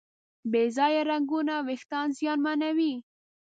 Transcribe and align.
بې 0.51 0.63
ځایه 0.75 1.01
رنګونه 1.09 1.53
وېښتيان 1.67 2.09
زیانمنوي. 2.17 2.93